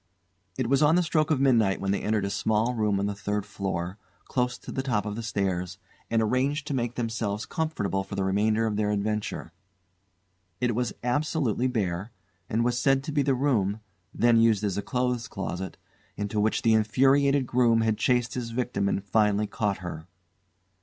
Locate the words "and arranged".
6.09-6.65